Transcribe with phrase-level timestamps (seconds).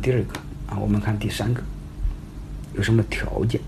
[0.00, 0.34] 第二个
[0.68, 1.62] 啊，我们看第三个，
[2.74, 3.60] 有什么条件？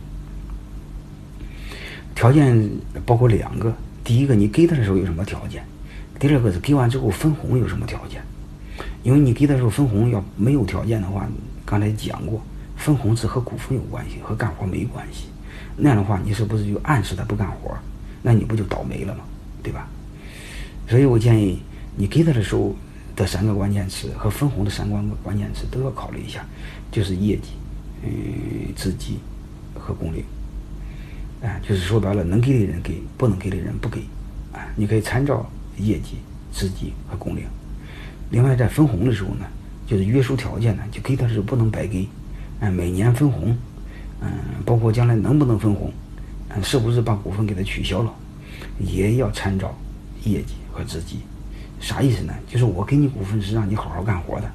[2.15, 2.69] 条件
[3.07, 5.63] 包括两个，第一个你给他的时候有什么条件？
[6.19, 8.21] 第二个是给完之后分红有什么条件？
[9.03, 11.29] 因为你给他时候分红要没有条件的话，
[11.65, 12.43] 刚才讲过，
[12.77, 15.27] 分红是和股份有关系，和干活没关系。
[15.77, 17.77] 那样的话，你是不是就暗示他不干活？
[18.21, 19.21] 那你不就倒霉了吗？
[19.63, 19.89] 对吧？
[20.89, 21.61] 所以我建议
[21.97, 22.75] 你给他的时候
[23.19, 26.47] 的三个关键词和分红的三个关键词都要考虑一下，
[26.93, 27.49] 就是业绩、
[28.05, 29.19] 嗯，资金
[29.75, 30.25] 和工龄。
[31.43, 34.01] 啊，就是说白了，能给的人给，不能给的人不给。
[34.53, 35.45] 啊，你可以参照
[35.77, 36.19] 业绩、
[36.53, 37.45] 资金和工龄。
[38.31, 39.47] 另外，在分红的时候呢，
[39.87, 42.09] 就是约束条件呢，就给他的时候不能白给。
[42.61, 43.57] 嗯，每年分红，
[44.21, 44.31] 嗯，
[44.65, 45.93] 包括将来能不能分红，
[46.51, 48.13] 嗯，是不是把股份给他取消了，
[48.79, 49.77] 也要参照
[50.25, 51.19] 业绩和资金。
[51.81, 52.33] 啥意思呢？
[52.47, 54.51] 就是我给你股份是让你好好干活的，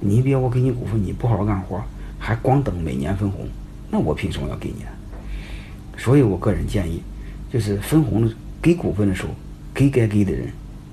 [0.00, 1.82] 你别我给你股份你不好好干活，
[2.18, 3.46] 还光等每年分红，
[3.90, 4.90] 那我凭什么要给你呢？
[5.96, 7.02] 所以我个人建议，
[7.52, 9.30] 就是分红的给股份的时候，
[9.74, 10.48] 给该给的人，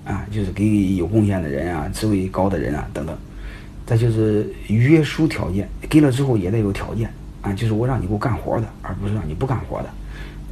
[0.06, 3.16] 啊，就是给有贡献的人啊，职位高的人啊等等。
[3.86, 7.08] 再就是约束条件，给了之后也得有条件
[7.44, 9.89] 啊，就是我让你给我干活的，而不是让你不干活的。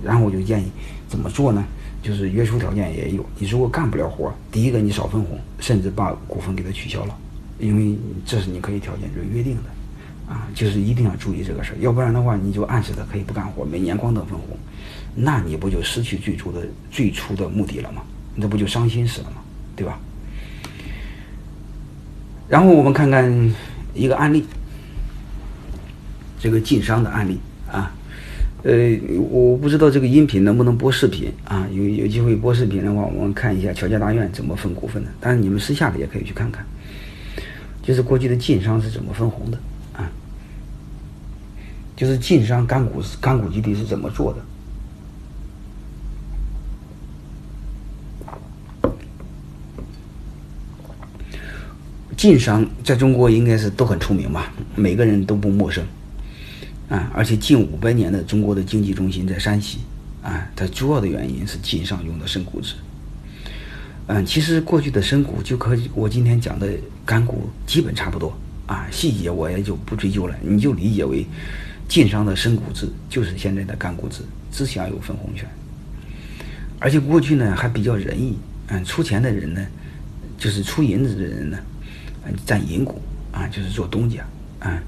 [0.04, 0.66] 然后我就建议
[1.08, 1.64] 怎么做呢？
[2.02, 7.18] 就是约束条件也有，你如果干不了活，第一个你少分红，甚至把股份给他取消了，
[7.60, 9.64] 因为这是你可以条件就是约定的。
[10.26, 14.58] 啊，就是一定要注意这个事儿，要不然的话，你就暗示他可以不干活，每年光等分红，
[15.14, 18.02] 那你不就失去最初的最初的目的了吗？
[18.34, 19.38] 那不就伤心死了吗？
[19.76, 20.00] 对吧？
[22.48, 23.54] 然后我们看看
[23.94, 24.46] 一个案例，
[26.40, 27.38] 这个晋商的案例
[27.70, 27.92] 啊，
[28.64, 28.98] 呃，
[29.30, 31.68] 我不知道这个音频能不能播视频啊？
[31.74, 35.12] 有有机会播视频的话，我们看一下乔家大院怎么分股份的。
[35.20, 36.66] 但是你们私下的也可以去看看，
[37.82, 39.58] 就是过去的晋商是怎么分红的
[39.94, 40.10] 啊。
[41.98, 44.40] 就是晋商干股干股基地是怎么做的？
[52.16, 55.84] 晋商在中国应该是都很出名吧，每个人都不陌生
[56.94, 57.10] 啊！
[57.14, 59.80] 而且近五百年的中国的经济中心在山西
[60.22, 62.76] 啊，它主要的原因是晋商用的深股制。
[64.06, 66.72] 嗯，其实过去的深股就和我今天讲的
[67.04, 68.32] 干股基本差不多
[68.68, 71.26] 啊，细节我也就不追究了，你就理解为。
[71.86, 74.22] 晋商的深股制就是现在的干股制，
[74.52, 75.48] 只享有分红权，
[76.80, 78.38] 而且过去呢还比较仁义，
[78.68, 79.64] 嗯，出钱的人呢，
[80.38, 81.58] 就是出银子的人呢，
[82.26, 83.02] 嗯，占银股
[83.34, 84.26] 啊，就是做东家，
[84.60, 84.82] 啊，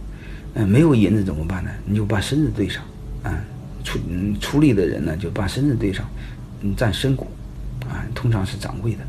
[0.55, 1.69] 嗯没有银子怎么办呢？
[1.85, 2.83] 你就把身子对上，
[3.23, 3.39] 啊，
[3.83, 6.05] 出嗯出力的人呢就把身子对上，
[6.61, 7.27] 嗯，占身股，
[7.87, 8.99] 啊，通常是掌柜的，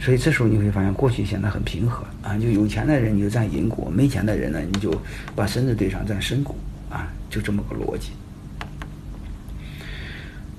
[0.00, 4.92] 所以这时候你会发现过去显得很平和，啊，就有钱的人你就占银股，没钱的人呢你就
[5.36, 6.56] 把身子对上占身股。
[6.90, 8.10] 啊，就这么个逻辑。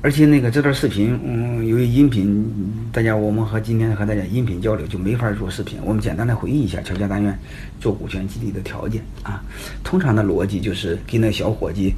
[0.05, 2.47] 而且那个这段视频，嗯，由于音频，
[2.91, 5.79] 大家我们和今天和大家音频交流就没法做视频。
[5.83, 7.35] 我们简单的回忆一下乔家大院
[7.81, 9.43] 做股权激励的条件啊。
[9.83, 11.91] 通常的逻辑就是给那小伙计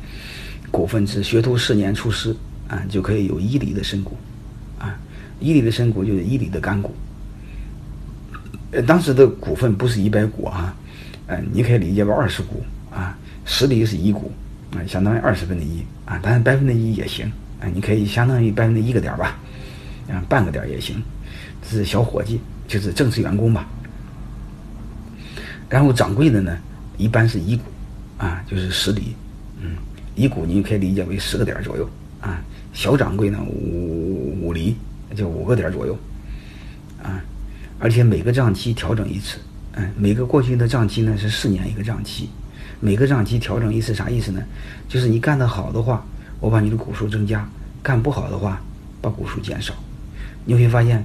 [0.71, 2.33] 股份制，学徒四年出师
[2.69, 4.15] 啊，就可以有一厘的深股
[4.79, 4.97] 啊，
[5.41, 6.95] 一厘的深股就是一厘的干股。
[8.71, 10.73] 呃，当时的股份不是一百股啊，
[11.25, 13.17] 嗯，你可以理解为二十股啊。
[13.43, 14.31] 十厘是一股，
[14.71, 17.29] 啊，相当于二十分之一啊，当然百分之一也行
[17.59, 19.37] 啊，你可以相当于百分之一个点吧，
[20.09, 21.01] 啊，半个点也行，
[21.67, 23.67] 是小伙计，就是正式员工吧。
[25.69, 26.57] 然后掌柜的呢，
[26.97, 27.63] 一般是一股，
[28.17, 29.15] 啊，就是十厘，
[29.61, 29.75] 嗯，
[30.15, 31.89] 一股你可以理解为十个点左右
[32.21, 32.41] 啊。
[32.73, 34.75] 小掌柜呢，五五厘
[35.15, 35.97] 就五个点左右，
[37.01, 37.21] 啊，
[37.79, 39.39] 而且每个账期调整一次，
[39.73, 42.29] 嗯，每个过去的账期呢是四年一个账期。
[42.79, 44.39] 每个账期调整一次，啥意思呢？
[44.87, 46.05] 就是你干得好的话，
[46.39, 47.39] 我把你的股数增加；
[47.81, 48.61] 干不好的话，
[49.01, 49.73] 把股数减少。
[50.45, 51.03] 你会发现，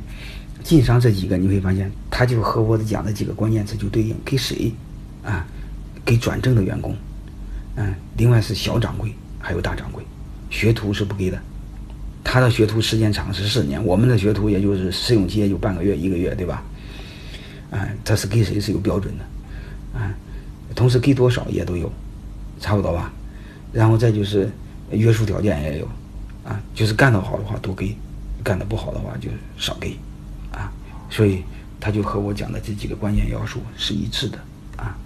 [0.63, 4.15] 晋商这几个，你会发现，他就和我讲的几个关键词就对应。
[4.25, 4.73] 给谁？
[5.25, 5.47] 啊，
[6.05, 6.95] 给转正的员工。
[7.77, 10.05] 嗯，另外是小掌柜，还有大掌柜，
[10.51, 11.41] 学徒是不给的。
[12.25, 16.63] 他的学徒时间长是四年，我们的学徒也就是试用期也就半个月、一个月，对吧？
[17.71, 20.15] 啊，他是给谁是有标准的，啊。
[20.75, 21.93] 同时给多少也都有，
[22.61, 23.13] 差不多吧。
[23.73, 24.51] 然后再就是
[24.93, 25.87] 约束条件也有，
[26.45, 27.97] 啊，就是干得好的话多给，
[28.45, 29.29] 干得不好的话就
[29.59, 29.97] 少给，
[30.53, 30.73] 啊，
[31.11, 31.43] 所以
[31.81, 34.39] 他就和我讲的这几个关键要素是一致的，
[34.77, 34.97] 啊，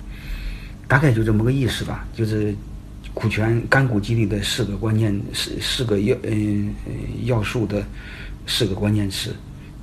[0.86, 2.06] 大概就这么个意思吧。
[2.14, 2.54] 就是
[3.14, 6.74] 股权干股激励的四个关键四四个要嗯
[7.24, 7.84] 要素的
[8.46, 9.34] 四个关键词，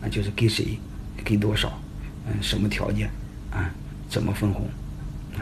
[0.01, 0.77] 啊，就是给谁，
[1.23, 1.79] 给多少，
[2.27, 3.09] 嗯，什么条件，
[3.51, 3.69] 啊，
[4.09, 4.65] 怎么分红。
[5.37, 5.41] 啊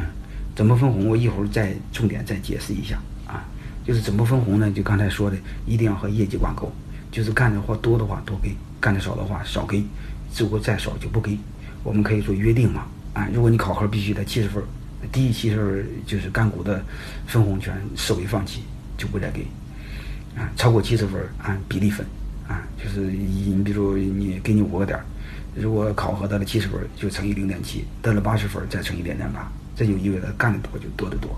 [0.54, 1.08] 怎么分红？
[1.08, 3.44] 我一会儿再重点再解释一下啊。
[3.92, 4.72] 就是怎么分红呢？
[4.72, 5.36] 就刚才说的，
[5.66, 6.72] 一定要和业绩挂钩。
[7.12, 9.84] 就是干的活多的话多给，干的少的话少给，
[10.38, 11.38] 如果再少就不给。
[11.84, 13.28] 我们可以做约定嘛啊。
[13.34, 14.64] 如果你考核必须得七十分，
[15.12, 16.82] 低于七十分就是干股的
[17.28, 18.64] 分红权视为放弃，
[18.98, 19.46] 就不再给
[20.38, 20.50] 啊。
[20.56, 22.06] 超过七十分按比例分
[22.48, 24.98] 啊，就是你比如你给你五个点，
[25.54, 31.38] 如果考核得了七十分就乘以零点七，得了八十分再乘以零点八，这就意味着干的多就多得多。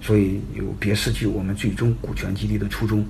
[0.00, 3.04] 所以，有别失去我们最终股权激励的初衷，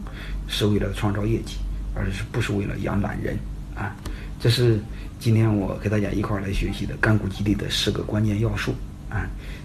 [0.48, 1.56] 是为了创造业绩，
[1.94, 3.36] 而是不是为了养懒人
[3.74, 3.94] 啊？
[4.40, 4.78] 这是
[5.18, 8.74] 今天我给大家一块儿来学习的干股激励的四个关键要素
[9.10, 9.28] 啊。